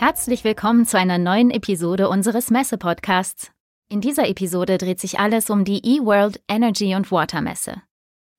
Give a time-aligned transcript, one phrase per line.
[0.00, 3.50] Herzlich willkommen zu einer neuen Episode unseres Messe-Podcasts.
[3.90, 7.82] In dieser Episode dreht sich alles um die eWorld Energy und Water Messe.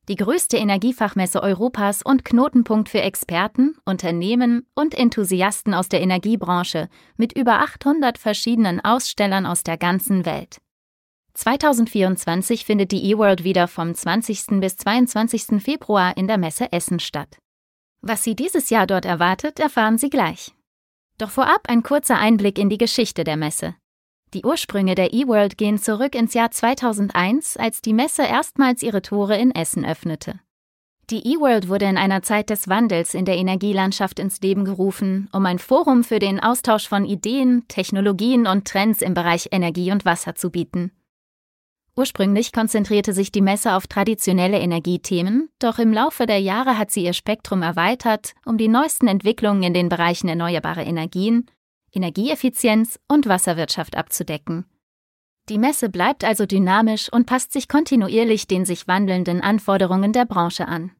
[0.07, 7.33] Die größte Energiefachmesse Europas und Knotenpunkt für Experten, Unternehmen und Enthusiasten aus der Energiebranche mit
[7.33, 10.57] über 800 verschiedenen Ausstellern aus der ganzen Welt.
[11.35, 14.59] 2024 findet die eWorld wieder vom 20.
[14.61, 15.61] bis 22.
[15.61, 17.37] Februar in der Messe Essen statt.
[18.01, 20.55] Was Sie dieses Jahr dort erwartet, erfahren Sie gleich.
[21.21, 23.75] Doch vorab ein kurzer Einblick in die Geschichte der Messe.
[24.33, 29.37] Die Ursprünge der eWorld gehen zurück ins Jahr 2001, als die Messe erstmals ihre Tore
[29.37, 30.39] in Essen öffnete.
[31.11, 35.45] Die eWorld wurde in einer Zeit des Wandels in der Energielandschaft ins Leben gerufen, um
[35.45, 40.33] ein Forum für den Austausch von Ideen, Technologien und Trends im Bereich Energie und Wasser
[40.33, 40.91] zu bieten.
[41.95, 47.03] Ursprünglich konzentrierte sich die Messe auf traditionelle Energiethemen, doch im Laufe der Jahre hat sie
[47.03, 51.47] ihr Spektrum erweitert, um die neuesten Entwicklungen in den Bereichen erneuerbare Energien,
[51.91, 54.65] Energieeffizienz und Wasserwirtschaft abzudecken.
[55.49, 60.67] Die Messe bleibt also dynamisch und passt sich kontinuierlich den sich wandelnden Anforderungen der Branche
[60.67, 60.91] an.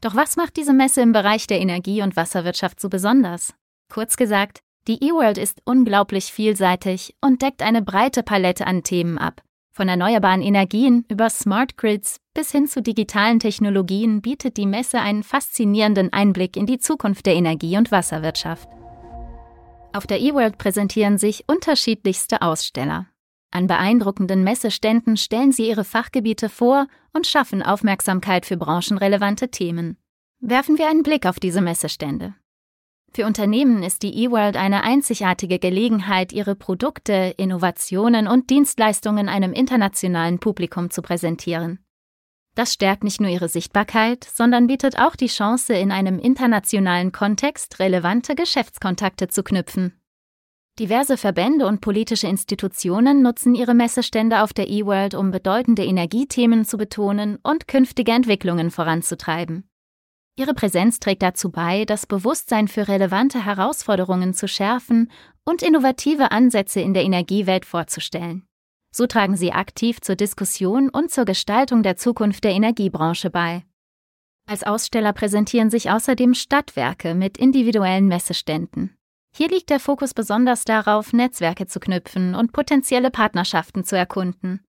[0.00, 3.54] Doch was macht diese Messe im Bereich der Energie- und Wasserwirtschaft so besonders?
[3.92, 9.42] Kurz gesagt, die eWorld ist unglaublich vielseitig und deckt eine breite Palette an Themen ab.
[9.76, 15.22] Von erneuerbaren Energien über Smart Grids bis hin zu digitalen Technologien bietet die Messe einen
[15.22, 18.70] faszinierenden Einblick in die Zukunft der Energie- und Wasserwirtschaft.
[19.92, 23.08] Auf der eWorld präsentieren sich unterschiedlichste Aussteller.
[23.50, 29.98] An beeindruckenden Messeständen stellen sie ihre Fachgebiete vor und schaffen Aufmerksamkeit für branchenrelevante Themen.
[30.40, 32.34] Werfen wir einen Blick auf diese Messestände.
[33.16, 40.38] Für Unternehmen ist die eWorld eine einzigartige Gelegenheit, ihre Produkte, Innovationen und Dienstleistungen einem internationalen
[40.38, 41.78] Publikum zu präsentieren.
[42.56, 47.78] Das stärkt nicht nur ihre Sichtbarkeit, sondern bietet auch die Chance, in einem internationalen Kontext
[47.78, 49.98] relevante Geschäftskontakte zu knüpfen.
[50.78, 56.76] Diverse Verbände und politische Institutionen nutzen ihre Messestände auf der eWorld, um bedeutende Energiethemen zu
[56.76, 59.70] betonen und künftige Entwicklungen voranzutreiben.
[60.38, 65.10] Ihre Präsenz trägt dazu bei, das Bewusstsein für relevante Herausforderungen zu schärfen
[65.44, 68.46] und innovative Ansätze in der Energiewelt vorzustellen.
[68.94, 73.64] So tragen sie aktiv zur Diskussion und zur Gestaltung der Zukunft der Energiebranche bei.
[74.48, 78.96] Als Aussteller präsentieren sich außerdem Stadtwerke mit individuellen Messeständen.
[79.34, 84.65] Hier liegt der Fokus besonders darauf, Netzwerke zu knüpfen und potenzielle Partnerschaften zu erkunden.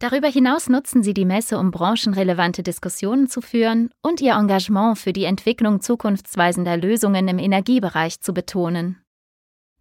[0.00, 5.12] Darüber hinaus nutzen sie die Messe, um branchenrelevante Diskussionen zu führen und ihr Engagement für
[5.12, 9.02] die Entwicklung zukunftsweisender Lösungen im Energiebereich zu betonen.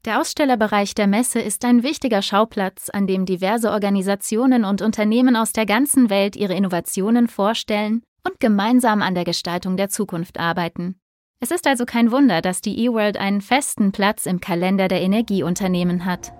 [0.03, 5.53] Der Ausstellerbereich der Messe ist ein wichtiger Schauplatz, an dem diverse Organisationen und Unternehmen aus
[5.53, 10.99] der ganzen Welt ihre Innovationen vorstellen und gemeinsam an der Gestaltung der Zukunft arbeiten.
[11.41, 16.03] Es ist also kein Wunder, dass die eWorld einen festen Platz im Kalender der Energieunternehmen
[16.03, 16.33] hat.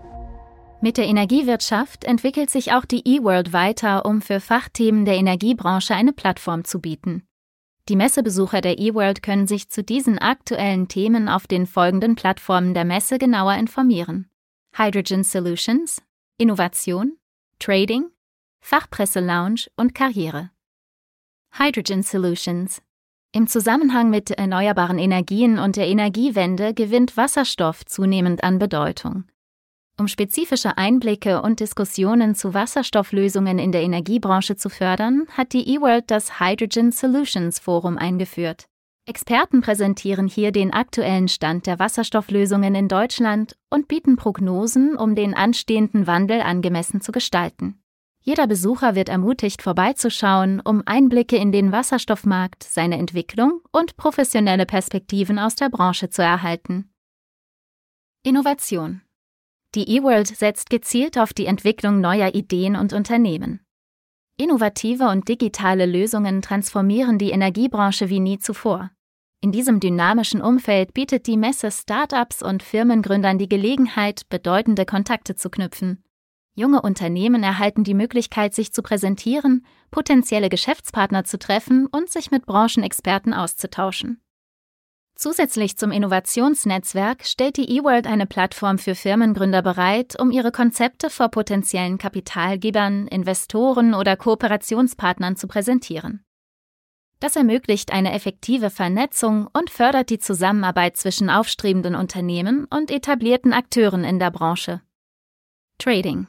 [0.82, 6.14] Mit der Energiewirtschaft entwickelt sich auch die eWorld weiter, um für Fachthemen der Energiebranche eine
[6.14, 7.28] Plattform zu bieten.
[7.90, 12.86] Die Messebesucher der eWorld können sich zu diesen aktuellen Themen auf den folgenden Plattformen der
[12.86, 14.30] Messe genauer informieren.
[14.74, 16.02] Hydrogen Solutions,
[16.38, 17.18] Innovation,
[17.60, 18.06] Trading,
[18.62, 20.52] Fachpresse Lounge und Karriere.
[21.52, 22.82] Hydrogen Solutions
[23.32, 29.26] im Zusammenhang mit erneuerbaren Energien und der Energiewende gewinnt Wasserstoff zunehmend an Bedeutung.
[30.00, 36.10] Um spezifische Einblicke und Diskussionen zu Wasserstofflösungen in der Energiebranche zu fördern, hat die eWorld
[36.10, 38.70] das Hydrogen Solutions Forum eingeführt.
[39.06, 45.34] Experten präsentieren hier den aktuellen Stand der Wasserstofflösungen in Deutschland und bieten Prognosen, um den
[45.34, 47.82] anstehenden Wandel angemessen zu gestalten.
[48.22, 55.40] Jeder Besucher wird ermutigt, vorbeizuschauen, um Einblicke in den Wasserstoffmarkt, seine Entwicklung und professionelle Perspektiven
[55.40, 56.90] aus der Branche zu erhalten.
[58.24, 59.02] Innovation
[59.76, 63.62] die eWorld setzt gezielt auf die Entwicklung neuer Ideen und Unternehmen.
[64.38, 68.92] Innovative und digitale Lösungen transformieren die Energiebranche wie nie zuvor.
[69.42, 75.50] In diesem dynamischen Umfeld bietet die Messe Startups und Firmengründern die Gelegenheit, bedeutende Kontakte zu
[75.50, 76.04] knüpfen.
[76.56, 82.46] Junge Unternehmen erhalten die Möglichkeit, sich zu präsentieren, potenzielle Geschäftspartner zu treffen und sich mit
[82.46, 84.22] Branchenexperten auszutauschen.
[85.20, 91.28] Zusätzlich zum Innovationsnetzwerk stellt die eWorld eine Plattform für Firmengründer bereit, um ihre Konzepte vor
[91.28, 96.24] potenziellen Kapitalgebern, Investoren oder Kooperationspartnern zu präsentieren.
[97.20, 104.06] Das ermöglicht eine effektive Vernetzung und fördert die Zusammenarbeit zwischen aufstrebenden Unternehmen und etablierten Akteuren
[104.06, 104.82] in der Branche.
[105.80, 106.28] Trading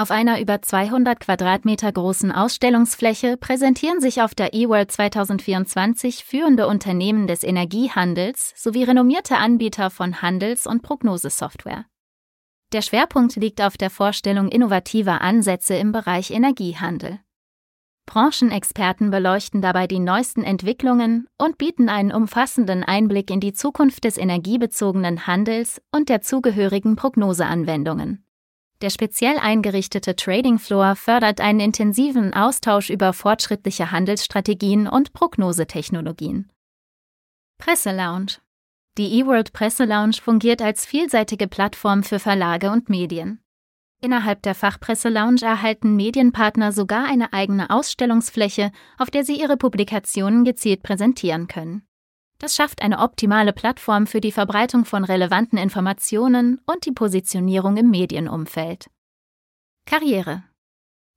[0.00, 7.26] auf einer über 200 Quadratmeter großen Ausstellungsfläche präsentieren sich auf der eWorld 2024 führende Unternehmen
[7.26, 11.84] des Energiehandels sowie renommierte Anbieter von Handels- und Prognosesoftware.
[12.72, 17.20] Der Schwerpunkt liegt auf der Vorstellung innovativer Ansätze im Bereich Energiehandel.
[18.06, 24.16] Branchenexperten beleuchten dabei die neuesten Entwicklungen und bieten einen umfassenden Einblick in die Zukunft des
[24.16, 28.24] energiebezogenen Handels und der zugehörigen Prognoseanwendungen.
[28.82, 36.50] Der speziell eingerichtete Trading Floor fördert einen intensiven Austausch über fortschrittliche Handelsstrategien und Prognosetechnologien.
[37.58, 38.38] Presselounge
[38.96, 43.42] Die eWorld Presselounge fungiert als vielseitige Plattform für Verlage und Medien.
[44.02, 50.82] Innerhalb der Fachpresselounge erhalten Medienpartner sogar eine eigene Ausstellungsfläche, auf der sie ihre Publikationen gezielt
[50.82, 51.86] präsentieren können.
[52.40, 57.90] Das schafft eine optimale Plattform für die Verbreitung von relevanten Informationen und die Positionierung im
[57.90, 58.88] Medienumfeld.
[59.86, 60.42] Karriere.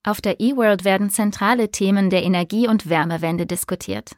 [0.06, 4.18] Auf der eWorld werden zentrale Themen der Energie- und Wärmewende diskutiert.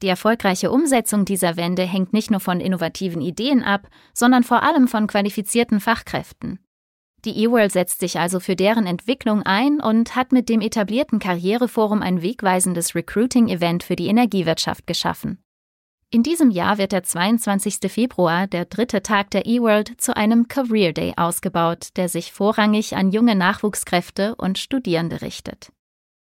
[0.00, 4.88] Die erfolgreiche Umsetzung dieser Wende hängt nicht nur von innovativen Ideen ab, sondern vor allem
[4.88, 6.60] von qualifizierten Fachkräften.
[7.26, 12.00] Die eWorld setzt sich also für deren Entwicklung ein und hat mit dem etablierten Karriereforum
[12.00, 15.42] ein wegweisendes Recruiting-Event für die Energiewirtschaft geschaffen.
[16.10, 17.92] In diesem Jahr wird der 22.
[17.92, 23.10] Februar, der dritte Tag der eWorld, zu einem Career Day ausgebaut, der sich vorrangig an
[23.10, 25.70] junge Nachwuchskräfte und Studierende richtet.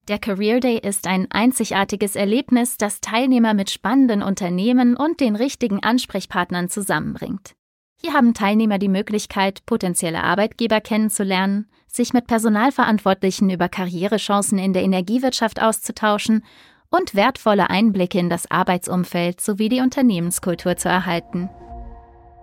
[0.10, 5.82] Der Career Day ist ein einzigartiges Erlebnis, das Teilnehmer mit spannenden Unternehmen und den richtigen
[5.82, 7.54] Ansprechpartnern zusammenbringt.
[8.02, 14.84] Hier haben Teilnehmer die Möglichkeit, potenzielle Arbeitgeber kennenzulernen, sich mit Personalverantwortlichen über Karrierechancen in der
[14.84, 16.44] Energiewirtschaft auszutauschen
[16.90, 21.50] und wertvolle Einblicke in das Arbeitsumfeld sowie die Unternehmenskultur zu erhalten.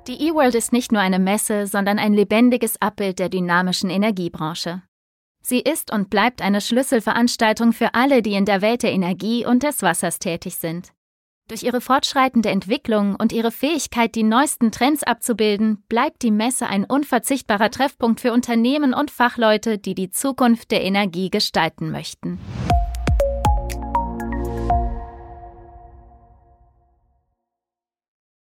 [0.06, 4.82] Die eWorld ist nicht nur eine Messe, sondern ein lebendiges Abbild der dynamischen Energiebranche.
[5.43, 9.62] Sie ist und bleibt eine Schlüsselveranstaltung für alle, die in der Welt der Energie und
[9.62, 10.93] des Wassers tätig sind.
[11.48, 16.84] Durch ihre fortschreitende Entwicklung und ihre Fähigkeit, die neuesten Trends abzubilden, bleibt die Messe ein
[16.84, 22.40] unverzichtbarer Treffpunkt für Unternehmen und Fachleute, die die Zukunft der Energie gestalten möchten.